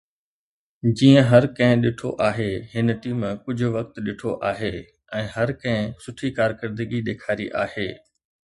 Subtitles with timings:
[1.01, 4.73] جيئن هر ڪنهن ڏٺو آهي، هن ٽيم ڪجهه وقت ڏٺو آهي
[5.23, 7.89] ۽ هر ڪنهن سٺي ڪارڪردگي ڏيکاري آهي